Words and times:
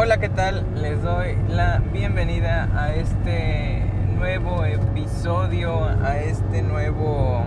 Hola, 0.00 0.18
¿qué 0.18 0.28
tal? 0.28 0.64
Les 0.76 1.02
doy 1.02 1.36
la 1.48 1.82
bienvenida 1.92 2.68
a 2.72 2.94
este 2.94 3.82
nuevo 4.16 4.64
episodio, 4.64 5.86
a 5.86 6.18
este 6.18 6.62
nuevo 6.62 7.44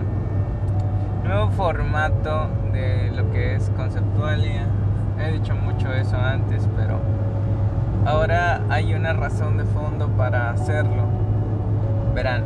nuevo 1.24 1.50
formato 1.52 2.50
de 2.74 3.10
lo 3.10 3.30
que 3.30 3.54
es 3.54 3.70
conceptualia. 3.70 4.66
He 5.18 5.32
dicho 5.32 5.54
mucho 5.54 5.94
eso 5.94 6.18
antes, 6.18 6.68
pero 6.76 7.00
ahora 8.04 8.60
hay 8.68 8.92
una 8.92 9.14
razón 9.14 9.56
de 9.56 9.64
fondo 9.64 10.08
para 10.08 10.50
hacerlo. 10.50 11.06
Verán, 12.14 12.42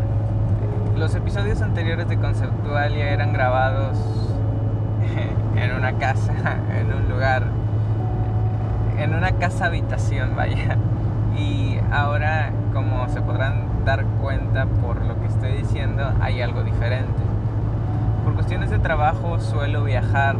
los 0.95 1.17
episodios 1.17 1.63
anteriores 1.63 2.09
de 2.09 2.17
conceptualia 2.17 3.11
eran 3.11 3.33
grabados 3.33 3.99
en 5.57 5.73
una 5.73 5.99
casa, 5.99 6.33
en 6.79 6.95
un 6.95 7.09
lugar 7.09 7.66
en 8.99 9.15
una 9.15 9.33
casa 9.33 9.67
habitación, 9.67 10.35
vaya. 10.37 10.77
Y 11.39 11.79
ahora, 11.93 12.51
como 12.73 13.09
se 13.09 13.21
podrán 13.21 13.85
dar 13.85 14.05
cuenta 14.23 14.67
por 14.67 15.05
lo 15.05 15.21
que 15.21 15.27
estoy 15.27 15.53
diciendo, 15.53 16.13
hay 16.21 16.41
algo 16.41 16.63
diferente. 16.63 17.23
Por 18.25 18.35
cuestiones 18.35 18.71
de 18.71 18.79
trabajo 18.79 19.39
suelo 19.39 19.85
viajar 19.85 20.37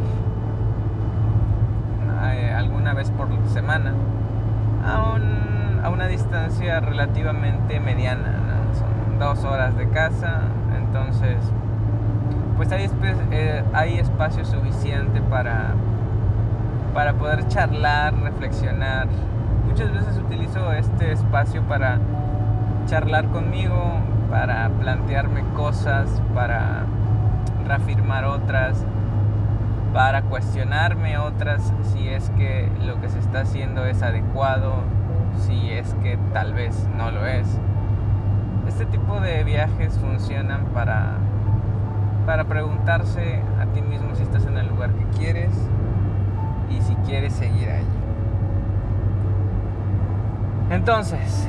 eh, 2.33 2.53
alguna 2.55 2.93
vez 2.93 3.11
por 3.11 3.27
semana 3.47 3.93
a, 4.83 5.17
a 5.85 5.89
una 5.89 6.07
distancia 6.07 6.79
relativamente 6.79 7.79
mediana, 7.79 8.39
son 8.73 9.19
dos 9.19 9.43
horas 9.43 9.77
de 9.77 9.87
casa, 9.89 10.41
entonces 10.75 11.37
pues 12.57 12.71
hay, 12.71 12.89
eh, 13.31 13.63
hay 13.73 13.99
espacio 13.99 14.43
suficiente 14.43 15.21
para 15.21 15.75
para 16.97 17.13
poder 17.13 17.47
charlar, 17.47 18.11
reflexionar. 18.21 19.07
Muchas 19.67 19.93
veces 19.93 20.17
utilizo 20.17 20.73
este 20.73 21.11
espacio 21.11 21.61
para 21.61 21.99
charlar 22.87 23.27
conmigo, 23.27 23.99
para 24.31 24.67
plantearme 24.69 25.43
cosas, 25.55 26.09
para 26.33 26.85
reafirmar 27.67 28.25
otras, 28.25 28.83
para 29.93 30.23
cuestionarme 30.23 31.19
otras 31.19 31.71
si 31.83 32.09
es 32.09 32.31
que 32.31 32.67
lo 32.83 32.99
que 32.99 33.09
se 33.09 33.19
está 33.19 33.41
haciendo 33.41 33.85
es 33.85 34.01
adecuado, 34.01 34.77
si 35.37 35.69
es 35.69 35.93
que 36.01 36.17
tal 36.33 36.55
vez 36.55 36.89
no 36.97 37.11
lo 37.11 37.27
es. 37.27 37.59
Este 38.67 38.87
tipo 38.87 39.19
de 39.19 39.43
viajes 39.43 39.99
funcionan 39.99 40.65
para, 40.73 41.11
para 42.25 42.45
preguntarse 42.45 43.43
a 43.61 43.67
ti 43.67 43.83
mismo 43.83 44.15
si 44.15 44.23
estás 44.23 44.47
en 44.47 44.57
el 44.57 44.67
lugar 44.67 44.89
que 44.93 45.05
quieres, 45.15 45.51
y 46.69 46.81
si 46.81 46.95
quieres 47.05 47.33
seguir 47.33 47.69
allí. 47.69 47.85
Entonces, 50.69 51.47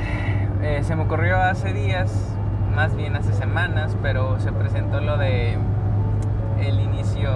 eh, 0.63 0.81
se 0.83 0.95
me 0.95 1.03
ocurrió 1.03 1.41
hace 1.41 1.73
días, 1.73 2.37
más 2.75 2.95
bien 2.95 3.17
hace 3.17 3.33
semanas, 3.33 3.97
pero 4.03 4.39
se 4.39 4.53
presentó 4.53 5.01
lo 5.01 5.19
de 5.19 5.59
el 6.61 6.81
inicio, 6.81 7.31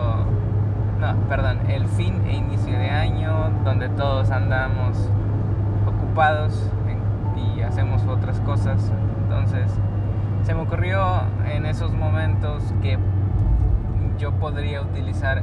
no, 1.00 1.14
perdón, 1.28 1.58
el 1.68 1.86
fin 1.86 2.22
e 2.26 2.36
inicio 2.36 2.78
de 2.78 2.90
año, 2.90 3.50
donde 3.64 3.88
todos 3.88 4.30
andamos 4.30 5.10
ocupados 5.86 6.70
y 7.36 7.62
hacemos 7.62 8.04
otras 8.06 8.40
cosas. 8.40 8.92
Entonces, 9.24 9.70
se 10.44 10.54
me 10.54 10.62
ocurrió 10.62 11.22
en 11.52 11.66
esos 11.66 11.92
momentos 11.92 12.62
que 12.82 12.98
yo 14.18 14.32
podría 14.32 14.82
utilizar 14.82 15.42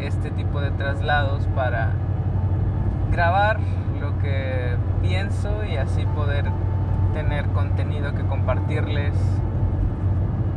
este 0.00 0.30
tipo 0.30 0.60
de 0.60 0.70
traslados 0.72 1.46
para 1.54 1.92
grabar 3.10 3.60
lo 4.00 4.18
que 4.18 4.76
pienso 5.02 5.64
y 5.64 5.76
así 5.76 6.04
poder 6.06 6.46
tener 7.12 7.46
contenido 7.48 8.14
que 8.14 8.22
compartirles 8.22 9.14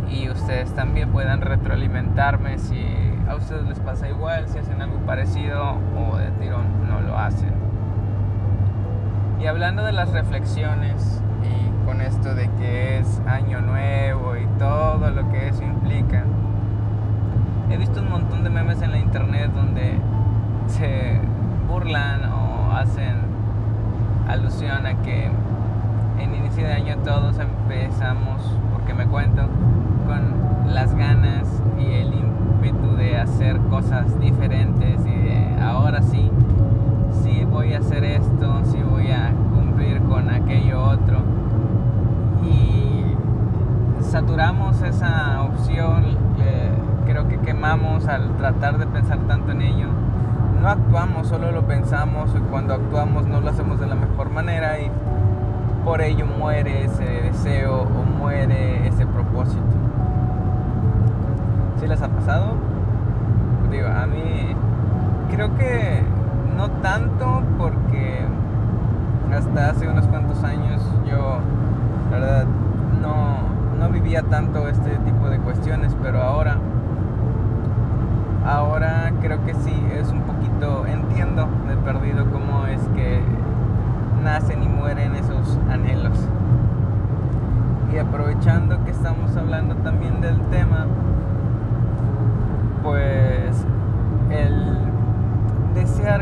y 0.10 0.30
ustedes 0.30 0.74
también 0.74 1.10
puedan 1.10 1.42
retroalimentarme 1.42 2.58
si 2.58 2.82
a 3.28 3.36
ustedes 3.36 3.68
les 3.68 3.80
pasa 3.80 4.08
igual, 4.08 4.48
si 4.48 4.60
hacen 4.60 4.82
algo 4.82 4.98
parecido 5.00 5.78
o 5.98 6.18
de 6.18 6.32
tirón 6.32 6.88
no 6.88 7.02
lo 7.02 7.18
hacen. 7.18 7.54
Y 9.40 9.48
hablando 9.48 9.84
de 9.84 9.92
las 9.92 10.12
reflexiones 10.12 11.22
y 11.44 11.86
con 11.86 12.02
esto 12.02 12.34
de 12.36 12.50
que 12.52 13.00
es 13.00 13.22
año 13.28 13.62
nuevo 13.62 14.36
y 14.38 14.46
todo 14.58 15.10
lo 15.10 15.30
que 15.30 15.50
eso 15.50 15.64
implica, 15.64 16.24
he 17.70 17.78
visto 17.78 18.00
un 18.00 18.10
montón 18.10 18.44
de 18.44 18.50
memes 18.50 18.82
en 18.82 18.92
la 18.92 19.00
internet 19.00 19.52
donde 19.54 19.98
se 20.68 21.20
burlan 21.68 22.22
o 22.32 22.72
hacen 22.74 23.16
alusión 24.28 24.86
a 24.86 25.02
que 25.02 25.30
en 26.20 26.36
inicio 26.36 26.66
de 26.66 26.74
año 26.74 26.98
todos 27.04 27.38
empezamos, 27.40 28.42
porque 28.72 28.94
me 28.94 29.06
cuento, 29.06 29.44
con 30.06 30.74
las 30.74 30.94
ganas 30.96 31.62
y 31.78 31.92
el 31.92 32.14
ímpetu 32.14 32.96
de 32.96 33.18
hacer 33.18 33.60
cosas 33.70 34.20
diferentes 34.20 35.06
y 35.06 35.16
de 35.16 35.62
ahora 35.62 36.02
sí, 36.02 36.32
sí 37.24 37.46
voy 37.46 37.74
a 37.74 37.80
hacer 37.80 38.04
esto, 38.04 38.62
sí 38.66 38.82
voy 38.82 39.12
a 39.12 39.32
cumplir 39.54 40.02
con 40.04 40.30
aquello 40.30 40.84
otro. 40.84 41.20
Y 42.44 43.16
saturamos 44.02 44.82
esa 44.82 45.42
opción 45.42 46.26
creo 47.06 47.28
que 47.28 47.38
quemamos 47.38 48.08
al 48.08 48.36
tratar 48.36 48.78
de 48.78 48.88
pensar 48.88 49.20
tanto 49.28 49.52
en 49.52 49.62
ello. 49.62 49.88
No 50.62 50.68
actuamos, 50.68 51.28
solo 51.28 51.52
lo 51.52 51.62
pensamos 51.64 52.32
y 52.36 52.40
cuando 52.40 52.74
actuamos 52.74 53.28
no 53.28 53.40
lo 53.40 53.50
hacemos 53.50 53.80
de 53.80 53.88
la 53.88 53.96
mejor 53.96 54.32
manera 54.32 54.80
y 54.80 54.92
por 55.84 56.02
ello 56.02 56.26
muere 56.26 56.86
ese 56.86 57.06
deseo 57.06 57.84
o 57.84 58.04
muere 58.20 58.88
ese 58.88 59.06
propósito. 59.06 59.62
¿Sí 61.80 61.88
les 61.88 62.02
ha 62.02 62.08
Digo, 62.26 63.88
a 63.88 64.08
mí 64.08 64.56
creo 65.30 65.56
que 65.58 66.02
no 66.58 66.72
tanto 66.82 67.44
porque 67.60 68.22
hasta 69.32 69.70
hace 69.70 69.88
unos 69.88 70.08
cuantos 70.08 70.44
años 70.44 70.82
yo, 71.08 71.38
la 72.10 72.18
verdad, 72.18 72.46
no, 73.00 73.38
no 73.80 73.90
vivía 73.90 74.24
tanto 74.24 74.68
este 74.68 74.98
tipo 75.06 75.30
de 75.30 75.38
cuestiones, 75.38 75.96
pero 76.02 76.20
ahora 76.20 76.58
ahora 78.44 79.12
creo 79.22 79.44
que 79.46 79.54
sí 79.54 79.74
es 79.94 80.12
un 80.12 80.22
poquito, 80.22 80.88
entiendo 80.88 81.48
de 81.68 81.78
perdido 81.78 82.26
cómo 82.32 82.66
es 82.66 82.82
que 82.96 83.22
nacen 84.24 84.64
y 84.64 84.68
mueren 84.68 85.14
esos 85.14 85.60
anhelos. 85.70 86.18
Y 87.94 88.00
aprovechando 88.00 88.84
que 88.84 88.92
estamos 88.92 89.38
hablando 89.38 89.76
también 89.76 90.22
del 90.22 90.40
tema, 90.50 90.88
pues 92.86 93.66
el 94.30 94.78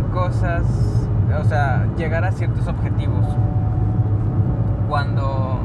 cosas, 0.02 1.08
o 1.40 1.44
sea, 1.44 1.86
llegar 1.98 2.26
a 2.26 2.32
ciertos 2.32 2.68
objetivos, 2.68 3.26
cuando 4.90 5.60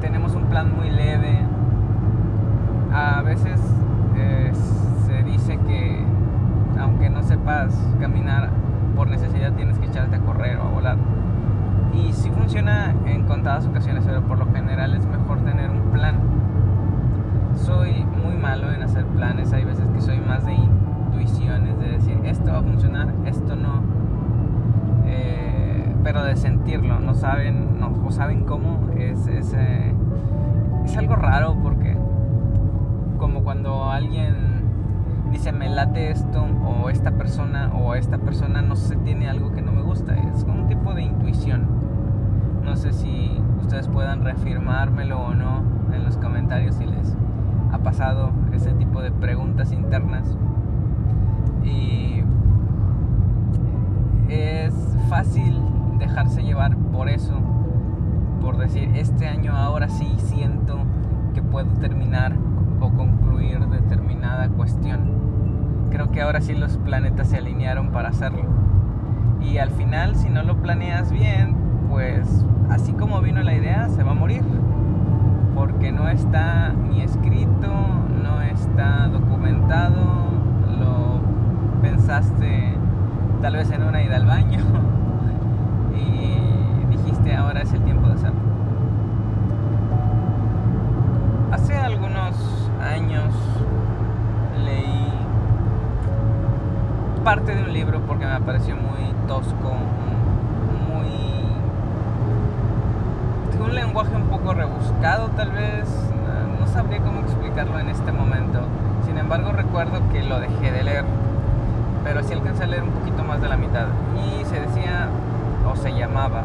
tenemos 0.00 0.34
un 0.34 0.44
plan 0.46 0.74
muy 0.74 0.90
leve, 0.90 1.38
a 2.92 3.22
veces 3.22 3.60
que 5.66 6.04
aunque 6.78 7.10
no 7.10 7.22
sepas 7.22 7.76
caminar 7.98 8.50
por 8.94 9.08
necesidad 9.08 9.52
tienes 9.52 9.78
que 9.78 9.86
echarte 9.86 10.16
a 10.16 10.20
correr 10.20 10.58
o 10.58 10.62
a 10.62 10.70
volar. 10.70 10.96
Y 11.92 12.12
si 12.12 12.30
funciona 12.30 12.94
en 13.06 13.24
contadas 13.24 13.66
ocasiones, 13.66 14.04
pero 14.06 14.22
por 14.22 14.38
lo 14.38 14.46
general 14.52 14.94
es 14.94 15.06
mejor 15.06 15.38
tener 15.40 15.70
un 15.70 15.90
plan. 15.90 16.20
Soy 17.54 18.04
muy 18.24 18.36
malo 18.36 18.70
en 18.72 18.82
hacer 18.82 19.04
planes, 19.06 19.52
hay 19.52 19.64
veces 19.64 19.86
que 19.92 20.00
soy 20.00 20.20
más 20.20 20.44
de 20.44 20.54
intuiciones, 20.54 21.69
de 26.30 26.36
sentirlo, 26.36 27.00
no 27.00 27.14
saben, 27.14 27.78
no, 27.80 27.92
o 28.06 28.10
saben 28.10 28.44
cómo, 28.44 28.88
es, 28.96 29.26
es, 29.26 29.52
eh, 29.52 29.92
es 30.84 30.96
algo 30.96 31.16
raro 31.16 31.56
porque 31.62 31.96
como 33.18 33.42
cuando 33.42 33.90
alguien 33.90 34.34
dice 35.30 35.52
me 35.52 35.68
late 35.68 36.10
esto 36.10 36.44
o 36.64 36.88
esta 36.88 37.12
persona 37.12 37.70
o 37.74 37.94
esta 37.94 38.18
persona 38.18 38.62
no 38.62 38.76
sé 38.76 38.96
tiene 38.96 39.28
algo 39.28 39.52
que 39.52 39.62
no 39.62 39.72
me 39.72 39.82
gusta 39.82 40.16
es 40.16 40.44
como 40.44 40.62
un 40.62 40.68
tipo 40.68 40.94
de 40.94 41.02
intuición. 41.02 41.66
No 42.64 42.76
sé 42.76 42.92
si 42.92 43.40
ustedes 43.60 43.88
puedan 43.88 44.24
reafirmármelo 44.24 45.20
o 45.20 45.34
no 45.34 45.62
en 45.92 46.04
los 46.04 46.16
comentarios 46.16 46.76
si 46.76 46.86
les 46.86 47.16
ha 47.72 47.78
pasado 47.78 48.30
ese 48.52 48.72
tipo 48.72 49.02
de 49.02 49.10
preguntas 49.10 49.72
internas. 49.72 50.36
Y 51.64 52.22
es 54.28 54.74
fácil 55.08 55.60
dejarse 56.10 56.42
llevar 56.42 56.76
por 56.76 57.08
eso 57.08 57.40
por 58.40 58.58
decir 58.58 58.90
este 58.94 59.28
año 59.28 59.56
ahora 59.56 59.88
sí 59.88 60.14
siento 60.18 60.78
que 61.34 61.42
puedo 61.42 61.70
terminar 61.78 62.36
o 62.80 62.90
concluir 62.90 63.60
determinada 63.68 64.48
cuestión 64.48 65.20
creo 65.90 66.10
que 66.12 66.22
ahora 66.22 66.40
sí 66.40 66.54
los 66.54 66.78
planetas 66.78 67.28
se 67.28 67.38
alinearon 67.38 67.90
para 67.90 68.08
hacerlo. 68.08 68.44
Y 69.42 69.58
al 69.58 69.70
final, 69.70 70.16
si 70.16 70.30
no 70.30 70.42
lo 70.42 70.62
planeas 70.62 71.10
bien, 71.10 71.56
pues 71.90 72.46
así 72.70 72.92
como 72.92 73.20
vino 73.20 73.42
la 73.42 73.54
idea, 73.54 73.88
se 73.88 74.02
va 74.02 74.12
a 74.12 74.14
morir. 74.14 74.44
Porque 75.54 75.92
no 75.92 76.08
está 76.08 76.72
ni 76.72 77.02
escrito, 77.02 77.68
no 78.22 78.40
está 78.40 79.08
documentado, 79.08 80.30
lo 80.78 81.20
pensaste 81.82 82.74
tal 83.42 83.54
vez 83.54 83.70
en 83.70 83.82
una 83.82 84.02
ida 84.02 84.16
al 84.16 84.26
baño 84.26 84.60
y 85.94 86.86
dijiste 86.94 87.34
ahora 87.34 87.62
es 87.62 87.72
el 87.72 87.82
tiempo 87.82 88.06
de 88.06 88.14
hacerlo. 88.14 88.40
Hace 91.50 91.74
algunos 91.76 92.70
años 92.80 93.34
leí 94.64 95.10
parte 97.30 97.54
de 97.54 97.62
un 97.62 97.72
libro 97.72 98.00
porque 98.08 98.26
me 98.26 98.40
pareció 98.40 98.74
muy 98.74 99.14
tosco, 99.28 99.72
muy... 100.88 101.46
un 103.64 103.72
lenguaje 103.72 104.16
un 104.16 104.24
poco 104.24 104.52
rebuscado 104.52 105.28
tal 105.36 105.52
vez, 105.52 105.88
no 106.58 106.66
sabría 106.66 106.98
cómo 106.98 107.20
explicarlo 107.20 107.78
en 107.78 107.88
este 107.88 108.10
momento. 108.10 108.62
Sin 109.06 109.16
embargo 109.16 109.52
recuerdo 109.52 110.00
que 110.10 110.24
lo 110.24 110.40
dejé 110.40 110.72
de 110.72 110.82
leer, 110.82 111.04
pero 112.02 112.24
sí 112.24 112.32
alcancé 112.32 112.64
a 112.64 112.66
leer 112.66 112.82
un 112.82 112.90
poquito 112.90 113.22
más 113.22 113.40
de 113.40 113.48
la 113.48 113.56
mitad. 113.56 113.86
Y 114.16 114.44
se 114.46 114.58
decía, 114.58 115.06
o 115.70 115.76
se 115.76 115.92
llamaba, 115.92 116.42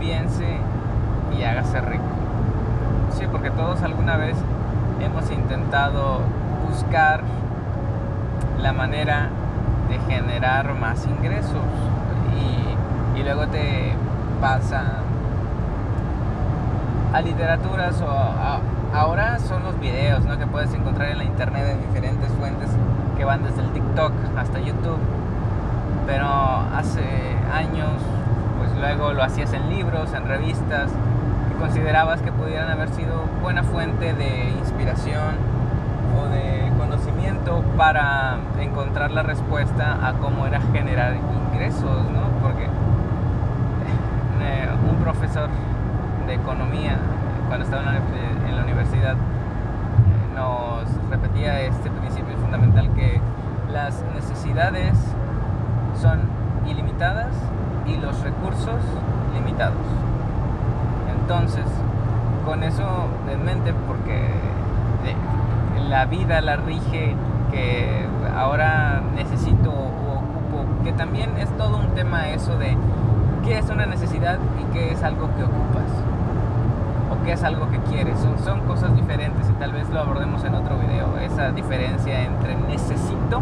piense 0.00 0.58
y 1.38 1.44
hágase 1.44 1.80
rico. 1.80 2.02
Sí, 3.12 3.24
porque 3.30 3.52
todos 3.52 3.82
alguna 3.84 4.16
vez 4.16 4.36
hemos 5.00 5.30
intentado 5.30 6.22
buscar 6.68 7.20
la 8.60 8.72
manera 8.72 9.28
de 9.88 9.98
generar 10.00 10.74
más 10.74 11.06
ingresos 11.06 11.62
y, 13.16 13.22
luego 13.22 13.48
te 13.48 13.92
pasa 14.40 15.02
a 17.12 17.20
literaturas 17.20 18.00
o 18.00 18.96
ahora 18.96 19.38
son 19.40 19.64
los 19.64 19.78
videos 19.80 20.24
¿no? 20.24 20.38
que 20.38 20.46
puedes 20.46 20.72
encontrar 20.72 21.10
en 21.10 21.18
la 21.18 21.24
internet 21.24 21.66
en 21.72 21.80
diferentes 21.88 22.30
fuentes 22.38 22.70
que 23.18 23.24
van 23.24 23.42
desde 23.42 23.60
el 23.60 23.70
TikTok 23.70 24.12
hasta 24.38 24.60
YouTube 24.60 25.00
pero 26.06 26.26
hace 26.26 27.04
años 27.52 27.90
pues 28.58 28.70
luego 28.78 29.12
lo 29.12 29.22
hacías 29.22 29.52
en 29.52 29.68
libros, 29.68 30.12
en 30.14 30.26
revistas 30.26 30.90
que 31.48 31.54
considerabas 31.58 32.22
que 32.22 32.32
pudieran 32.32 32.70
haber 32.70 32.88
sido 32.90 33.24
buena 33.42 33.62
fuente 33.62 34.14
de 34.14 34.50
inspiración 34.58 35.36
o 36.18 36.28
de 36.28 36.67
conocimiento 36.88 37.62
para 37.76 38.38
encontrar 38.58 39.10
la 39.10 39.22
respuesta 39.22 40.06
a 40.06 40.14
cómo 40.14 40.46
era 40.46 40.58
generar 40.72 41.14
ingresos, 41.52 42.10
¿no? 42.10 42.22
Porque 42.42 42.64
eh, 42.64 42.68
un 44.90 44.96
profesor 44.96 45.50
de 46.26 46.34
economía, 46.34 46.96
cuando 47.48 47.66
estaba 47.66 47.82
en 47.82 48.56
la 48.56 48.62
universidad, 48.62 49.16
nos 50.34 50.84
repetía 51.10 51.60
este 51.60 51.90
principio 51.90 52.38
fundamental 52.38 52.88
que 52.94 53.20
las 53.70 54.02
necesidades 54.14 54.96
son 56.00 56.20
ilimitadas 56.66 57.34
y 57.86 57.96
los 57.96 58.18
recursos 58.22 58.80
limitados. 59.34 59.76
Entonces, 61.20 61.66
con 62.46 62.62
eso 62.62 63.08
en 63.30 63.44
mente, 63.44 63.74
porque 63.86 64.32
la 65.88 66.04
vida 66.04 66.40
la 66.40 66.56
rige 66.56 67.14
que 67.50 68.06
ahora 68.36 69.02
necesito 69.14 69.70
o 69.70 70.18
ocupo, 70.18 70.84
que 70.84 70.92
también 70.92 71.36
es 71.38 71.48
todo 71.56 71.78
un 71.78 71.94
tema 71.94 72.28
eso 72.28 72.56
de 72.58 72.76
qué 73.44 73.58
es 73.58 73.68
una 73.70 73.86
necesidad 73.86 74.38
y 74.60 74.72
qué 74.72 74.92
es 74.92 75.02
algo 75.02 75.28
que 75.36 75.44
ocupas 75.44 75.90
o 77.10 77.24
qué 77.24 77.32
es 77.32 77.42
algo 77.42 77.70
que 77.70 77.78
quieres. 77.90 78.18
Son, 78.20 78.38
son 78.38 78.60
cosas 78.66 78.94
diferentes 78.94 79.48
y 79.48 79.52
tal 79.54 79.72
vez 79.72 79.88
lo 79.90 80.00
abordemos 80.00 80.44
en 80.44 80.54
otro 80.54 80.76
video, 80.78 81.16
esa 81.18 81.50
diferencia 81.52 82.22
entre 82.24 82.54
necesito 82.56 83.40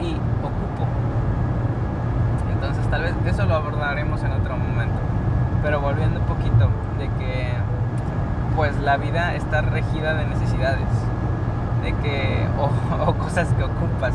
y 0.00 0.14
ocupo. 0.40 0.86
Entonces 2.52 2.86
tal 2.88 3.02
vez 3.02 3.14
eso 3.26 3.46
lo 3.46 3.56
abordaremos 3.56 4.22
en 4.22 4.32
otro 4.32 4.56
momento. 4.56 5.00
Pero 5.62 5.80
volviendo 5.80 6.20
un 6.20 6.26
poquito 6.26 6.68
de 6.98 7.08
que 7.18 7.43
pues 8.56 8.78
la 8.80 8.96
vida 8.96 9.34
está 9.34 9.60
regida 9.62 10.14
de 10.14 10.26
necesidades, 10.26 10.88
de 11.82 11.92
que 11.94 12.46
o, 13.06 13.14
cosas 13.14 13.48
que 13.54 13.64
ocupas. 13.64 14.14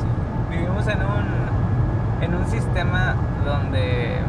Vivimos 0.49 0.87
en 0.87 0.99
un 0.99 1.49
en 2.21 2.35
un 2.35 2.45
sistema 2.47 3.15
donde 3.45 4.19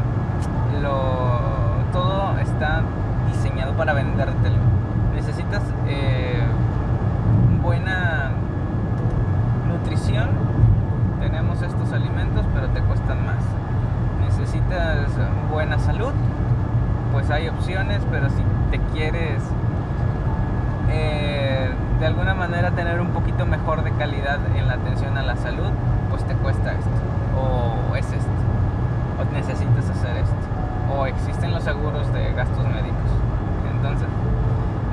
lo 0.81 1.91
todo 1.91 2.37
está 2.39 2.81
diseñado 3.31 3.73
para 3.73 3.93
vendértelo. 3.93 4.57
Necesitas 5.13 5.61
eh, 5.87 6.41
buena 7.61 8.31
nutrición 9.67 10.29
tenemos 11.21 11.61
estos 11.61 11.93
alimentos, 11.93 12.45
pero 12.53 12.67
te 12.69 12.81
cuestan 12.81 13.25
más. 13.25 13.43
Necesitas 14.21 15.07
buena 15.51 15.77
salud, 15.77 16.13
pues 17.13 17.29
hay 17.29 17.47
opciones, 17.47 18.01
pero 18.09 18.29
si 18.29 18.43
te 18.71 18.79
quieres 18.91 19.43
eh, 20.91 21.69
de 21.99 22.05
alguna 22.05 22.33
manera 22.33 22.71
tener 22.71 22.99
un 22.99 23.09
poquito 23.09 23.45
mejor 23.45 23.83
de 23.83 23.91
calidad 23.91 24.39
en 24.55 24.67
la 24.67 24.73
atención 24.73 25.17
a 25.17 25.23
la 25.23 25.35
salud, 25.35 25.69
pues 26.09 26.23
te 26.25 26.33
cuesta 26.35 26.71
esto, 26.71 26.89
o 27.37 27.95
es 27.95 28.05
esto, 28.05 28.29
o 29.19 29.33
necesitas 29.33 29.89
hacer 29.89 30.17
esto, 30.17 30.35
o 30.95 31.05
existen 31.05 31.51
los 31.51 31.63
seguros 31.63 32.11
de 32.13 32.33
gastos 32.33 32.65
médicos. 32.67 33.09
Entonces, 33.71 34.07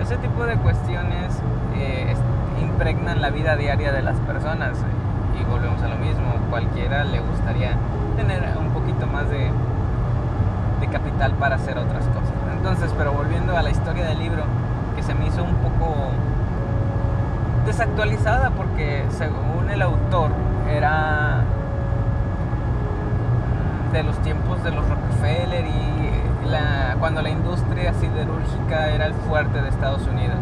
ese 0.01 0.17
tipo 0.19 0.45
de 0.45 0.57
cuestiones 0.57 1.41
eh, 1.77 2.15
impregnan 2.63 3.21
la 3.21 3.31
vida 3.31 3.57
diaria 3.57 3.93
de 3.93 4.03
las 4.03 4.17
personas 4.21 4.79
y 5.39 5.45
volvemos 5.45 5.83
a 5.83 5.89
lo 5.89 5.97
mismo, 5.97 6.35
cualquiera 6.51 7.05
le 7.05 7.21
gustaría 7.21 7.73
tener 8.17 8.43
un 8.59 8.69
poquito 8.71 9.07
más 9.07 9.29
de, 9.31 9.51
de 10.81 10.87
capital 10.89 11.33
para 11.33 11.57
hacer 11.57 11.79
otras 11.79 12.05
cosas. 12.07 12.33
Entonces, 12.57 12.95
pero 12.97 13.13
volviendo 13.13 13.57
a 13.57 13.63
la 13.63 13.71
historia 13.71 14.05
del 14.07 14.19
libro, 14.19 14.45
que 14.99 15.05
se 15.05 15.15
me 15.15 15.29
hizo 15.29 15.45
un 15.45 15.55
poco 15.55 16.11
desactualizada 17.65 18.51
porque 18.51 19.05
según 19.11 19.71
el 19.71 19.81
autor 19.81 20.33
era 20.69 21.45
de 23.93 24.03
los 24.03 24.19
tiempos 24.23 24.65
de 24.65 24.73
los 24.73 24.85
Rockefeller 24.89 25.67
y 25.67 26.49
la, 26.51 26.97
cuando 26.99 27.23
la 27.23 27.31
industria 27.31 27.95
siderúrgica 27.95 28.89
era 28.89 29.07
el 29.07 29.15
fuerte 29.15 29.63
de 29.63 29.69
Estados 29.69 30.05
Unidos. 30.09 30.41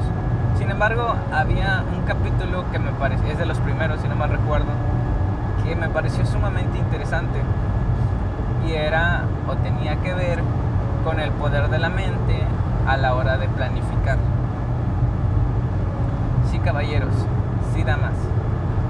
Sin 0.57 0.71
embargo, 0.71 1.15
había 1.31 1.85
un 1.95 2.07
capítulo 2.07 2.65
que 2.73 2.79
me 2.79 2.93
parece, 2.93 3.33
es 3.33 3.39
de 3.39 3.45
los 3.45 3.59
primeros, 3.59 4.01
si 4.01 4.09
no 4.09 4.17
mal 4.17 4.31
recuerdo, 4.31 4.73
que 5.65 5.77
me 5.77 5.91
pareció 5.91 6.25
sumamente 6.25 6.79
interesante. 6.79 7.43
Y 8.67 8.73
era, 8.73 9.25
o 9.47 9.55
tenía 9.57 9.97
que 9.97 10.15
ver, 10.15 10.43
con 11.05 11.21
el 11.21 11.31
poder 11.33 11.69
de 11.69 11.79
la 11.79 11.91
mente 11.91 12.43
a 12.89 12.97
la 12.97 13.15
hora 13.15 13.37
de 13.37 13.49
planificar. 13.49 14.17
Caballeros, 16.67 17.15
sí, 17.73 17.85
damas. 17.85 18.17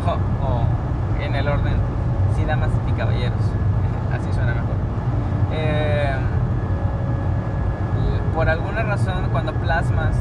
O, 0.06 1.22
en 1.22 1.34
el 1.34 1.46
orden, 1.46 1.74
sí, 2.34 2.46
damas 2.46 2.70
y 2.88 2.92
caballeros. 2.92 3.38
Así 4.14 4.32
suena 4.32 4.54
mejor. 4.54 4.76
Eh, 5.52 6.16
por 8.34 8.48
alguna 8.48 8.82
razón, 8.82 9.28
cuando 9.30 9.52
plasmas 9.52 10.16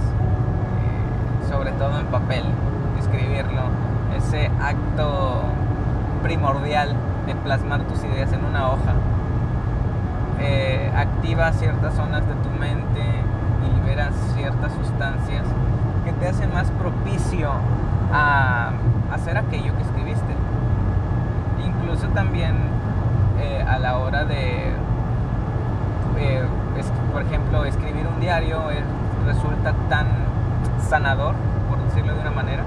sobre 1.50 1.72
todo 1.72 1.98
en 1.98 2.08
papel, 2.08 2.44
escribirlo, 3.00 3.62
ese 4.18 4.52
acto 4.62 5.44
primordial 6.24 6.94
de 7.26 7.36
plasmar 7.36 7.84
tus 7.84 8.04
ideas 8.04 8.34
en 8.34 8.44
una 8.44 8.68
hoja, 8.68 8.96
eh, 10.42 10.92
activa 10.94 11.54
ciertas 11.54 11.94
zonas 11.94 12.28
de 12.28 12.34
tu 12.36 12.50
mente 12.50 13.02
y 13.64 13.80
libera 13.80 14.10
ciertas 14.36 14.74
sustancias 14.74 15.46
que 16.06 16.14
te 16.14 16.28
hacen 16.28 16.54
más 16.54 16.72
propicio 16.72 17.50
a 18.14 18.72
hacer 19.12 19.38
aquello 19.38 19.76
que 19.76 19.82
escribiste. 19.82 20.34
Incluso 21.66 22.08
también 22.10 22.56
eh, 23.40 23.66
a 23.68 23.80
la 23.80 23.98
hora 23.98 24.24
de, 24.24 24.72
eh, 26.18 26.44
por 27.12 27.24
ejemplo, 27.24 27.66
escribir 27.66 28.08
un 28.08 28.22
diario 28.22 28.62
resulta 29.26 29.74
tan 29.90 30.08
sanador, 30.88 31.34
por 31.68 31.84
decirlo 31.84 32.14
de 32.14 32.22
una 32.22 32.32
manera, 32.32 32.64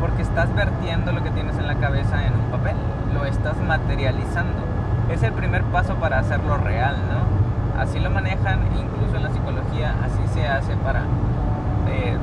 porque 0.00 0.22
estás 0.22 0.54
vertiendo 0.54 1.12
lo 1.12 1.22
que 1.22 1.30
tienes 1.30 1.58
en 1.58 1.66
la 1.66 1.74
cabeza 1.74 2.24
en 2.24 2.32
un 2.34 2.50
papel, 2.50 2.76
lo 3.12 3.24
estás 3.24 3.56
materializando. 3.58 4.64
Es 5.10 5.22
el 5.22 5.32
primer 5.32 5.62
paso 5.64 5.94
para 5.96 6.18
hacerlo 6.18 6.56
real, 6.58 6.96
¿no? 7.08 7.80
Así 7.80 7.98
lo 7.98 8.10
manejan, 8.10 8.60
incluso 8.78 9.16
en 9.16 9.22
la 9.22 9.30
psicología, 9.30 9.94
así 10.04 10.26
se 10.32 10.46
hace 10.48 10.76
para, 10.76 11.02
eh, 11.88 12.16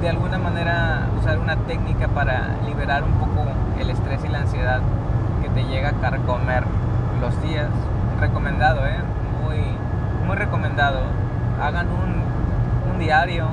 de 0.00 0.08
alguna 0.08 0.38
manera, 0.38 1.08
usar 1.18 1.38
una 1.38 1.56
técnica 1.56 2.08
para 2.08 2.48
liberar 2.66 3.04
un 3.04 3.12
poco 3.12 3.44
el 3.78 3.90
estrés 3.90 4.24
y 4.24 4.28
la 4.28 4.40
ansiedad 4.40 4.80
que 5.42 5.50
te 5.50 5.64
llega 5.64 5.90
a 5.90 5.92
carcomer 5.92 6.64
los 7.20 7.40
días. 7.42 7.68
Recomendado, 8.18 8.86
¿eh? 8.86 8.98
Muy, 9.42 9.58
muy 10.26 10.36
recomendado. 10.36 11.00
Hagan 11.62 11.88
un, 11.88 12.92
un 12.92 12.98
diario 12.98 13.46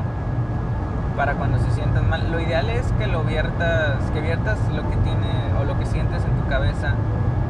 para 1.17 1.33
cuando 1.33 1.57
se 1.57 1.71
sientan 1.71 2.09
mal. 2.09 2.31
Lo 2.31 2.39
ideal 2.39 2.69
es 2.69 2.93
que 2.93 3.07
lo 3.07 3.23
viertas, 3.23 3.99
que 4.13 4.21
viertas 4.21 4.57
lo 4.73 4.89
que 4.89 4.95
tiene 4.97 5.53
o 5.59 5.65
lo 5.65 5.77
que 5.77 5.85
sientes 5.85 6.23
en 6.23 6.31
tu 6.41 6.47
cabeza, 6.47 6.93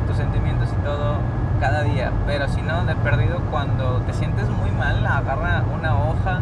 tus 0.07 0.17
sentimientos 0.17 0.69
y 0.73 0.83
todo 0.83 1.17
cada 1.59 1.83
día. 1.83 2.11
Pero 2.25 2.47
si 2.47 2.63
no, 2.63 2.83
de 2.85 2.95
perdido 2.95 3.41
cuando 3.51 4.01
te 4.07 4.13
sientes 4.13 4.49
muy 4.49 4.71
mal, 4.71 5.05
agarra 5.05 5.63
una 5.71 5.95
hoja 5.95 6.39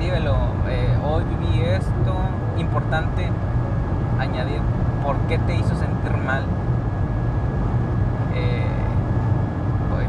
escríbelo. 0.00 0.34
Eh, 0.66 0.96
hoy 1.04 1.24
viví 1.24 1.62
esto, 1.62 2.14
importante 2.56 3.28
añadir 4.18 4.60
por 5.04 5.16
qué 5.28 5.38
te 5.38 5.56
hizo 5.56 5.74
sentir 5.76 6.16
mal. 6.24 6.42
Eh, 8.34 8.66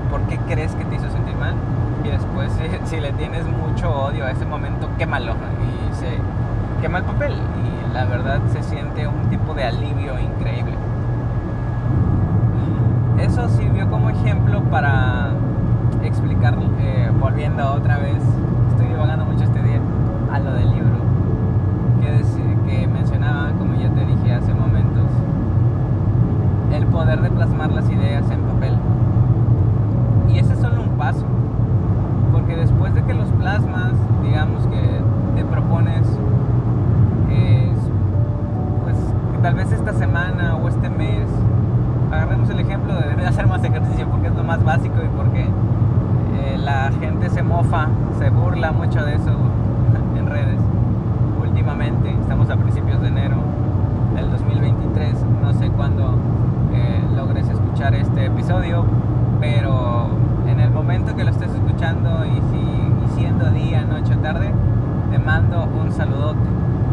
¿Por 0.09 0.21
qué 0.21 0.37
crees 0.47 0.73
que 0.75 0.85
te 0.85 0.95
hizo 0.95 1.09
sentir 1.09 1.35
mal? 1.35 1.55
y 2.03 2.07
después 2.07 2.51
si, 2.85 2.99
le 2.99 3.11
tienes 3.11 3.45
mucho 3.45 3.91
odio 3.91 4.25
a 4.25 4.31
ese 4.31 4.45
momento, 4.45 4.89
quémalo 4.97 5.33
y 5.33 5.95
se 5.95 6.07
quema 6.81 6.97
el 6.99 7.03
papel 7.03 7.33
y 7.33 7.93
la 7.93 8.05
verdad 8.05 8.39
se 8.51 8.63
siente 8.63 9.07
un 9.07 9.29
tipo 9.29 9.53
de 9.53 9.65
alivio 9.65 10.17
increíble. 10.17 10.73
Eso 13.19 13.47
sirvió 13.49 13.87
como 13.89 14.09
ejemplo 14.09 14.63
para 14.63 15.31
explicar, 16.03 16.55
eh, 16.79 17.11
volviendo 17.19 17.71
otra 17.71 17.97
vez, 17.97 18.23
estoy 18.71 18.87
divagando 18.87 19.25
mucho 19.25 19.43
este 19.43 19.50
a 20.31 20.39
lo 20.39 20.53
del 20.53 20.69
libro 20.69 20.97
que, 22.01 22.69
que 22.69 22.87
mencionaba, 22.87 23.51
como 23.57 23.75
ya 23.75 23.89
te 23.89 24.05
dije 24.05 24.33
hace 24.33 24.53
momentos, 24.53 25.07
el 26.73 26.85
poder 26.87 27.21
de 27.21 27.29
plasmar 27.29 27.71
las 27.71 27.89
ideas 27.89 28.29
en 28.31 28.41
papel. 28.41 28.77
Y 30.29 30.39
ese 30.39 30.53
es 30.53 30.59
solo 30.59 30.81
un 30.83 30.97
paso 30.97 31.25
porque 32.31 32.55
después 32.55 32.93
de 32.95 33.03
que 33.03 33.13
los 33.13 33.27
plasmas, 33.29 33.91
digamos 34.23 34.65
que 34.67 35.01
te 35.35 35.45
propones, 35.45 36.07
pues 38.83 38.97
tal 39.41 39.55
vez 39.55 39.71
esta 39.71 39.93
semana 39.93 40.55
o 40.55 40.67
este 40.67 40.89
mes, 40.89 41.27
agarremos 42.11 42.49
el 42.49 42.59
ejemplo 42.59 42.93
de 42.93 43.25
hacer 43.25 43.47
más 43.47 43.63
ejercicio 43.63 44.07
porque 44.07 44.27
es 44.27 44.35
lo 44.35 44.43
más 44.43 44.63
básico 44.63 44.95
y 45.03 45.07
porque 45.17 45.41
eh, 45.41 46.57
la 46.57 46.91
gente 46.99 47.29
se 47.29 47.43
mofa, 47.43 47.87
se 48.19 48.29
burla 48.29 48.71
mucho 48.71 49.03
de 49.03 49.15
eso 49.15 49.31
estamos 52.41 52.59
a 52.59 52.63
principios 52.63 52.99
de 53.01 53.07
enero 53.09 53.37
del 54.15 54.31
2023, 54.31 55.15
no 55.43 55.53
sé 55.53 55.69
cuándo 55.69 56.15
eh, 56.73 56.99
logres 57.15 57.47
escuchar 57.47 57.93
este 57.93 58.25
episodio, 58.25 58.83
pero 59.39 60.07
en 60.47 60.59
el 60.59 60.71
momento 60.71 61.15
que 61.15 61.23
lo 61.23 61.29
estés 61.29 61.51
escuchando 61.53 62.25
y, 62.25 62.41
si, 62.49 63.15
siendo 63.15 63.51
día, 63.51 63.83
noche 63.83 64.15
o 64.15 64.17
tarde, 64.19 64.51
te 65.11 65.19
mando 65.19 65.65
un 65.65 65.91
saludote 65.91 66.39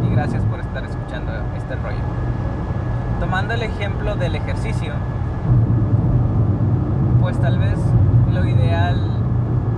y 0.07 0.13
gracias 0.13 0.43
por 0.45 0.61
estar 0.61 0.85
escuchando 0.85 1.33
este 1.57 1.77
rollo. 1.77 2.05
Tomando 3.19 3.55
el 3.55 3.63
ejemplo 3.63 4.17
del 4.17 4.35
ejercicio, 4.35 4.93
pues 7.23 7.41
tal 7.41 7.59
vez 7.59 7.79
lo 8.35 8.47
ideal 8.47 9.01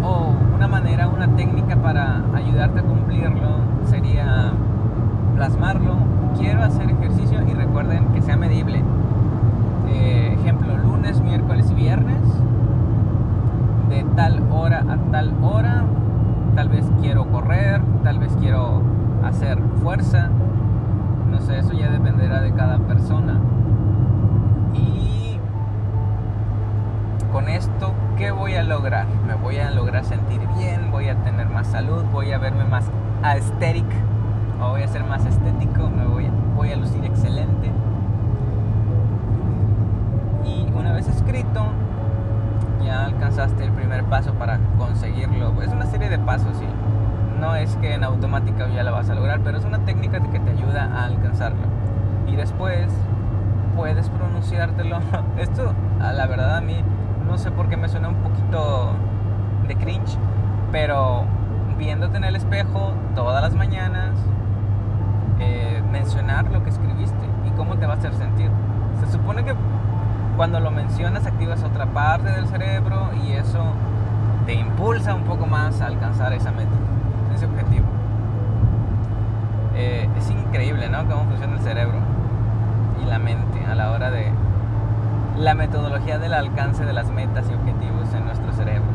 o 0.03 0.35
una 0.57 0.67
manera, 0.67 1.07
una 1.07 1.29
técnica 1.37 1.77
para 1.77 2.23
ayudarte 2.35 2.81
a 2.81 2.83
cumplirlo 2.83 3.51
sería 3.89 4.53
plasmarlo. 5.41 5.95
Quiero 6.39 6.63
hacer 6.63 6.91
ejercicio 6.91 7.41
y 7.49 7.55
recuerden 7.55 8.13
que 8.13 8.21
sea 8.21 8.37
medible. 8.37 8.83
Eh, 9.89 10.37
ejemplo, 10.39 10.77
lunes, 10.77 11.19
miércoles 11.23 11.71
y 11.71 11.75
viernes 11.77 12.21
de 13.89 14.05
tal 14.17 14.43
hora 14.53 14.85
a 14.87 14.99
tal 15.11 15.33
hora. 15.43 15.85
Tal 16.55 16.69
vez 16.69 16.85
quiero 17.01 17.25
correr, 17.31 17.81
tal 18.05 18.19
vez 18.19 18.37
quiero 18.39 18.83
hacer 19.25 19.59
fuerza. 19.83 20.29
No 21.31 21.39
sé, 21.39 21.61
eso 21.61 21.73
ya 21.73 21.91
dependerá 21.91 22.43
de 22.43 22.53
cada 22.53 22.77
persona. 22.77 23.41
Y 24.75 25.39
con 27.33 27.49
esto, 27.49 27.95
¿qué 28.19 28.31
voy 28.31 28.57
a 28.57 28.63
lograr? 28.63 29.07
Me 29.27 29.37
voy 29.37 29.57
a 29.57 29.71
lograr 29.71 30.05
sentir 30.05 30.43
bien, 30.59 30.91
voy 30.91 31.09
a 31.09 31.15
tener 31.23 31.49
más 31.49 31.69
salud, 31.69 32.05
voy 32.13 32.31
a 32.33 32.37
verme 32.37 32.65
más 32.65 32.91
aesthetic 33.23 33.87
voy 34.69 34.83
a 34.83 34.89
ser 34.89 35.05
más 35.05 35.25
estético, 35.25 35.89
me 35.89 36.07
voy, 36.07 36.73
a 36.73 36.77
lucir 36.77 37.05
excelente. 37.05 37.71
Y 40.45 40.71
una 40.73 40.93
vez 40.93 41.09
escrito, 41.09 41.65
ya 42.85 43.07
alcanzaste 43.07 43.65
el 43.65 43.73
primer 43.73 44.05
paso 44.05 44.33
para 44.35 44.59
conseguirlo. 44.79 45.63
Es 45.63 45.73
una 45.73 45.87
serie 45.87 46.09
de 46.09 46.19
pasos, 46.19 46.57
sí. 46.59 46.67
No 47.41 47.55
es 47.57 47.75
que 47.77 47.95
en 47.95 48.05
automática 48.05 48.69
ya 48.69 48.83
la 48.83 48.91
vas 48.91 49.09
a 49.09 49.15
lograr, 49.15 49.41
pero 49.41 49.59
es 49.59 49.65
una 49.65 49.79
técnica 49.81 50.21
que 50.21 50.39
te 50.39 50.51
ayuda 50.51 50.85
a 50.85 51.05
alcanzarlo. 51.05 51.63
Y 52.27 52.37
después 52.37 52.89
puedes 53.77 54.09
pronunciártelo. 54.11 54.99
Esto, 55.39 55.73
la 55.99 56.27
verdad, 56.27 56.59
a 56.59 56.61
mí 56.61 56.77
no 57.27 57.39
sé 57.39 57.51
por 57.51 57.69
qué 57.69 57.77
me 57.77 57.89
suena 57.89 58.09
un 58.09 58.17
poquito 58.17 58.93
de 59.67 59.77
cringe, 59.77 60.19
pero 60.73 61.25
viéndote 61.79 62.19
en 62.19 62.25
el 62.25 62.37
espejo 62.37 62.93
todas 63.15 63.43
las 63.43 63.55
mañanas, 63.55 64.11
eh, 65.41 65.83
mencionar 65.91 66.51
lo 66.51 66.63
que 66.63 66.71
escribiste 66.71 67.27
y 67.47 67.51
cómo 67.57 67.77
te 67.77 67.87
va 67.87 67.95
a 67.95 67.97
hacer 67.97 68.15
sentir. 68.15 68.51
Se 69.01 69.11
supone 69.11 69.45
que 69.45 69.55
cuando 70.37 70.61
lo 70.61 70.71
mencionas 70.71 71.27
activas 71.27 71.63
otra 71.63 71.87
parte 71.87 72.31
del 72.31 72.47
cerebro 72.47 73.11
y 73.25 73.33
eso 73.33 73.63
te 74.47 74.55
impulsa 74.55 75.15
un 75.15 75.25
poco 75.25 75.47
más 75.47 75.81
a 75.81 75.87
alcanzar 75.87 76.33
esa 76.33 76.51
meta, 76.51 76.71
ese 77.35 77.47
objetivo. 77.47 77.87
Eh, 79.77 80.09
es 80.17 80.31
increíble, 80.31 80.89
¿no? 80.89 81.07
Cómo 81.07 81.25
funciona 81.25 81.55
el 81.55 81.61
cerebro 81.61 81.99
y 83.03 83.07
la 83.07 83.19
mente 83.19 83.65
a 83.65 83.75
la 83.75 83.91
hora 83.91 84.11
de 84.11 84.33
la 85.37 85.55
metodología 85.55 86.19
del 86.19 86.35
alcance 86.35 86.85
de 86.85 86.93
las 86.93 87.11
metas 87.11 87.47
y 87.51 87.55
objetivos 87.55 88.13
en 88.15 88.25
nuestro 88.25 88.53
cerebro. 88.53 88.89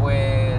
Pues 0.00 0.49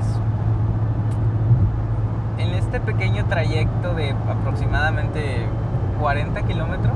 este 2.72 2.80
pequeño 2.80 3.26
trayecto 3.26 3.94
de 3.96 4.12
aproximadamente 4.12 5.46
40 6.00 6.42
kilómetros, 6.44 6.96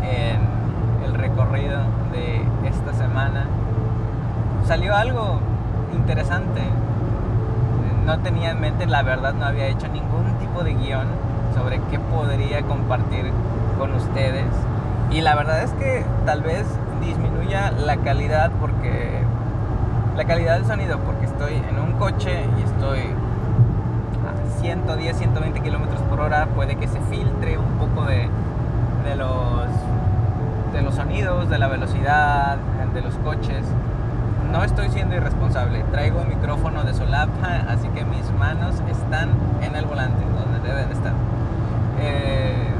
en 0.00 1.04
el 1.04 1.12
recorrido 1.12 1.80
de 2.12 2.40
esta 2.68 2.92
semana, 2.92 3.46
salió 4.64 4.94
algo 4.94 5.40
interesante. 5.92 6.60
No 8.04 8.20
tenía 8.20 8.52
en 8.52 8.60
mente, 8.60 8.86
la 8.86 9.02
verdad, 9.02 9.34
no 9.34 9.44
había 9.44 9.66
hecho 9.66 9.88
ningún 9.88 10.38
tipo 10.38 10.62
de 10.62 10.74
guion 10.74 11.08
sobre 11.56 11.80
qué 11.90 11.98
podría 11.98 12.62
compartir 12.62 13.32
con 13.76 13.92
ustedes. 13.92 14.46
Y 15.10 15.20
la 15.20 15.34
verdad 15.34 15.64
es 15.64 15.72
que 15.72 16.06
tal 16.24 16.42
vez 16.42 16.64
disminuya 17.04 17.72
la 17.72 17.96
calidad 17.96 18.52
porque 18.60 19.20
la 20.16 20.24
calidad 20.24 20.54
del 20.54 20.66
sonido 20.66 20.96
porque 21.00 21.24
estoy 21.26 21.54
en 21.54 21.80
un 21.80 21.94
coche 21.94 22.44
y 22.56 22.62
estoy 22.62 23.00
110, 24.66 25.16
120 25.16 25.60
kilómetros 25.60 26.00
por 26.02 26.18
hora, 26.20 26.46
puede 26.46 26.74
que 26.74 26.88
se 26.88 27.00
filtre 27.02 27.56
un 27.56 27.78
poco 27.78 28.04
de, 28.04 28.28
de 29.04 29.14
los 29.14 29.68
de 30.72 30.82
los 30.82 30.96
sonidos, 30.96 31.48
de 31.48 31.58
la 31.58 31.68
velocidad, 31.68 32.58
de 32.92 33.00
los 33.00 33.14
coches. 33.16 33.64
No 34.50 34.64
estoy 34.64 34.88
siendo 34.90 35.14
irresponsable. 35.14 35.84
Traigo 35.92 36.20
el 36.20 36.28
micrófono 36.28 36.82
de 36.82 36.94
solapa, 36.94 37.62
así 37.68 37.88
que 37.90 38.04
mis 38.04 38.28
manos 38.32 38.74
están 38.90 39.30
en 39.62 39.76
el 39.76 39.86
volante, 39.86 40.24
donde 40.24 40.68
deben 40.68 40.90
estar. 40.90 41.12
Eh, 42.00 42.74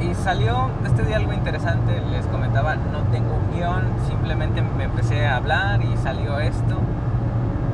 y 0.00 0.14
salió 0.14 0.70
este 0.86 1.02
día 1.02 1.16
algo 1.16 1.32
interesante. 1.32 2.00
Les 2.12 2.26
comentaba, 2.26 2.76
no 2.76 3.00
tengo 3.10 3.34
un 3.34 3.56
guion, 3.56 3.82
simplemente 4.06 4.62
me 4.62 4.84
empecé 4.84 5.26
a 5.26 5.36
hablar 5.36 5.82
y 5.82 5.96
salió 5.96 6.38
esto. 6.38 6.78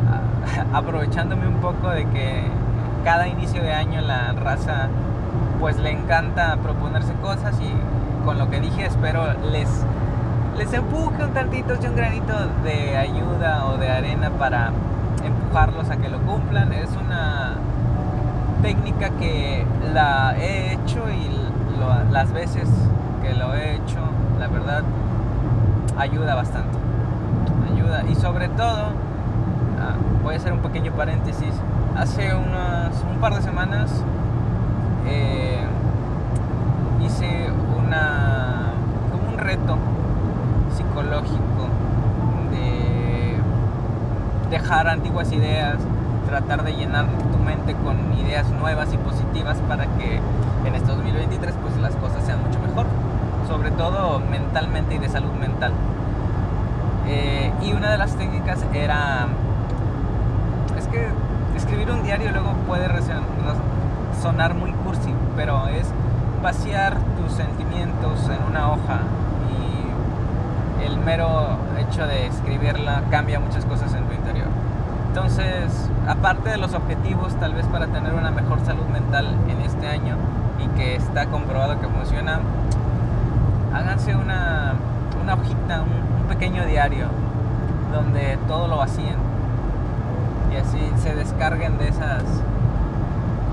Aprovechándome 0.73 1.47
un 1.47 1.61
poco 1.61 1.91
de 1.91 2.07
que 2.07 2.60
cada 3.05 3.29
inicio 3.29 3.63
de 3.63 3.73
año 3.73 4.01
la 4.01 4.33
raza 4.33 4.89
pues 5.59 5.79
le 5.79 5.91
encanta 5.91 6.57
proponerse 6.63 7.13
cosas 7.15 7.55
y 7.61 8.25
con 8.25 8.39
lo 8.39 8.51
que 8.51 8.61
dije 8.61 8.87
espero 8.87 9.35
les, 9.51 9.69
les 10.57 10.73
empuje 10.73 11.25
un 11.25 11.33
tantito, 11.33 11.75
un 11.75 11.97
granito 11.97 12.35
de 12.65 12.97
ayuda 12.97 13.67
o 13.67 13.77
de 13.77 13.91
arena 13.91 14.31
para 14.31 14.71
empujarlos 15.25 15.91
a 15.91 15.97
que 15.97 16.09
lo 16.09 16.19
cumplan. 16.21 16.73
Es 16.73 16.91
una 16.97 17.55
técnica 18.63 19.11
que 19.11 19.65
la 19.93 20.35
he 20.39 20.75
hecho 20.75 21.05
y 21.11 21.41
las 22.13 22.33
veces 22.33 22.69
que 23.23 23.35
lo 23.35 23.55
he 23.55 23.77
hecho, 23.77 23.99
la 24.39 24.49
verdad, 24.49 24.83
ayuda 25.99 26.35
bastante. 26.35 26.77
Ayuda. 27.73 28.05
Y 28.09 28.15
sobre 28.15 28.49
todo, 28.49 28.89
ah, 29.81 29.95
voy 30.23 30.35
a 30.35 30.37
hacer 30.37 30.53
un 30.53 30.61
pequeño 30.61 30.93
paréntesis 30.93 31.55
hace 31.97 32.35
un 32.35 33.21
par 33.21 33.35
de 33.35 33.43
semanas 33.43 33.91
eh, 35.07 35.59
hice 37.05 37.51
una, 37.77 38.73
como 39.11 39.33
un 39.33 39.39
reto 39.39 39.77
psicológico 40.75 41.69
de 42.51 43.37
dejar 44.51 44.89
antiguas 44.89 45.33
ideas, 45.33 45.77
tratar 46.27 46.65
de 46.65 46.73
llenar 46.73 47.07
tu 47.33 47.39
mente 47.39 47.75
con 47.75 48.13
ideas 48.15 48.49
nuevas 48.51 48.93
y 48.93 48.97
positivas 48.99 49.59
para 49.69 49.87
que 49.99 50.21
en 50.67 50.75
este 50.75 50.93
2023 50.93 51.55
pues 51.63 51.77
las 51.79 51.95
cosas 51.97 52.25
sean 52.25 52.41
mucho 52.43 52.59
mejor, 52.61 52.87
sobre 53.49 53.71
todo 53.73 54.21
mentalmente 54.21 54.95
y 54.95 54.99
de 54.99 55.09
salud 55.09 55.33
mental. 55.33 55.73
Eh, 57.09 57.53
y 57.63 57.73
una 57.73 57.91
de 57.91 57.99
las 57.99 58.15
técnicas 58.15 58.65
era 58.73 59.27
escribir 61.71 61.95
un 61.95 62.03
diario 62.03 62.33
luego 62.33 62.53
puede 62.67 62.89
sonar 64.21 64.55
muy 64.55 64.73
cursi, 64.73 65.15
pero 65.37 65.69
es 65.69 65.87
vaciar 66.43 66.97
tus 67.17 67.31
sentimientos 67.33 68.29
en 68.29 68.43
una 68.51 68.73
hoja 68.73 68.99
y 70.83 70.85
el 70.85 70.99
mero 70.99 71.59
hecho 71.79 72.09
de 72.09 72.27
escribirla 72.27 73.03
cambia 73.13 73.39
muchas 73.39 73.65
cosas 73.67 73.95
en 73.95 74.05
tu 74.05 74.15
interior. 74.15 74.49
Entonces, 75.11 75.89
aparte 76.09 76.51
de 76.51 76.57
los 76.57 76.75
objetivos, 76.75 77.37
tal 77.37 77.55
vez 77.55 77.67
para 77.67 77.87
tener 77.87 78.15
una 78.15 78.33
mejor 78.33 78.59
salud 78.67 78.87
mental 78.87 79.29
en 79.49 79.61
este 79.61 79.87
año 79.87 80.17
y 80.59 80.67
que 80.77 80.97
está 80.97 81.27
comprobado 81.27 81.81
que 81.81 81.87
funciona, 81.87 82.41
háganse 83.73 84.17
una, 84.17 84.75
una 85.23 85.35
hojita, 85.35 85.83
un, 85.83 86.27
pequeño 86.29 86.65
diario 86.65 87.07
donde 87.93 88.39
todo 88.49 88.67
lo 88.67 88.77
vacíen 88.77 89.30
y 90.53 90.57
así 90.57 90.79
se 91.03 91.15
descarguen 91.15 91.79
de 91.79 91.89
esas 91.89 92.23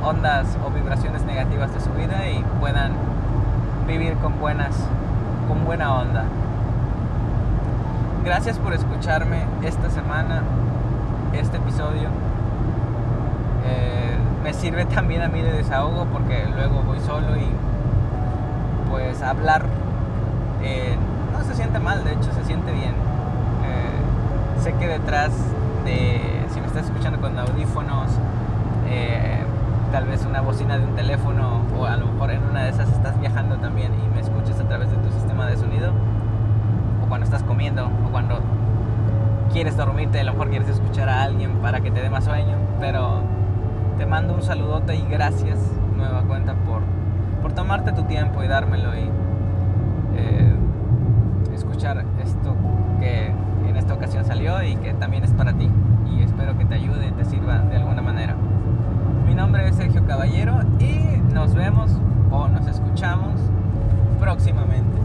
ondas 0.04 0.58
o 0.66 0.70
vibraciones 0.72 1.24
negativas 1.26 1.74
de 1.74 1.80
su 1.80 1.92
vida 1.92 2.30
y 2.30 2.44
puedan 2.60 2.94
vivir 3.88 4.16
con 4.16 4.40
buenas 4.40 4.76
con 5.48 5.64
buena 5.66 5.94
onda. 5.94 6.26
Gracias 8.24 8.58
por 8.58 8.74
escucharme 8.74 9.46
esta 9.64 9.90
semana 9.90 10.44
este 11.34 11.58
episodio. 11.58 12.10
Eh, 13.66 14.18
me 14.44 14.54
sirve 14.54 14.86
también 14.96 15.22
a 15.22 15.28
mí 15.28 15.42
de 15.42 15.52
desahogo 15.52 16.06
porque 16.12 16.46
luego 16.54 16.84
voy 16.84 17.00
solo 17.00 17.38
y 17.38 17.50
pues 18.90 19.22
hablar 19.22 19.66
eh, 20.64 20.96
no 21.32 21.44
se 21.44 21.56
siente 21.56 21.80
mal, 21.80 22.04
de 22.04 22.14
hecho 22.14 22.32
se 22.34 22.44
siente 22.46 22.72
bien. 22.72 22.94
Eh, 23.66 24.62
sé 24.62 24.74
que 24.74 24.88
detrás 24.88 25.32
de, 25.86 26.37
si 26.58 26.62
me 26.62 26.68
estás 26.68 26.86
escuchando 26.86 27.22
con 27.22 27.38
audífonos, 27.38 28.10
tal 29.92 30.06
vez 30.06 30.26
una 30.26 30.42
bocina 30.42 30.80
de 30.80 30.86
un 30.86 30.96
teléfono 30.96 31.62
o 31.78 31.86
a 31.86 31.96
lo 31.98 32.08
mejor 32.08 32.32
en 32.32 32.42
una 32.44 32.64
de 32.64 32.70
esas 32.72 32.92
estás 32.92 33.20
viajando 33.20 33.58
también 33.58 33.92
y 33.94 34.16
me 34.16 34.22
escuchas 34.22 34.60
a 34.60 34.64
través 34.64 34.90
de 34.90 34.98
tu 34.98 35.12
sistema 35.12 35.46
de 35.46 35.56
sonido, 35.56 35.92
o 37.04 37.08
cuando 37.08 37.26
estás 37.26 37.44
comiendo, 37.44 37.86
o 37.86 38.10
cuando 38.10 38.40
quieres 39.54 39.78
dormirte, 39.78 40.20
a 40.20 40.24
lo 40.24 40.32
mejor 40.32 40.50
quieres 40.50 40.68
escuchar 40.70 41.10
a 41.10 41.22
alguien 41.22 41.52
para 41.62 41.80
que 41.82 41.92
te 41.92 42.02
dé 42.02 42.10
más 42.10 42.26
sueño, 42.26 42.58
pero 42.80 43.22
te 44.00 44.08
mando 44.08 44.34
un 44.34 44.42
saludote 44.42 44.96
y 44.96 45.06
gracias, 45.08 45.60
nueva 45.96 46.24
cuenta, 46.24 46.56
por, 46.56 46.82
por 47.44 47.54
tomarte 47.54 47.92
tu 47.92 48.02
tiempo 48.04 48.44
y 48.44 48.48
dármelo 48.48 48.96
y 48.96 49.10
eh, 50.16 50.56
escuchar 51.54 52.04
esto 52.20 52.56
que 53.00 53.28
en 53.70 53.78
esta 53.78 53.94
ocasión 53.94 54.26
salió 54.26 54.64
y 54.64 54.76
que 54.78 54.96
también 54.96 55.24
es 55.24 55.32
para 55.34 55.54
ti. 55.54 55.70
Y 56.12 56.24
espero 56.24 56.58
que 56.58 56.66
te 56.66 56.76
ayude 56.76 57.08
y 57.08 57.12
te 57.12 57.26
sirva 57.26 57.60
de 57.60 57.78
alguna 57.78 58.02
manera. 58.02 58.36
Mi 59.26 59.36
nombre 59.36 59.68
es 59.68 59.76
Sergio 59.76 60.06
Caballero 60.06 60.60
y 60.80 61.18
nos 61.34 61.54
vemos 61.54 61.92
o 62.32 62.48
nos 62.48 62.68
escuchamos 62.68 63.40
próximamente. 64.20 64.98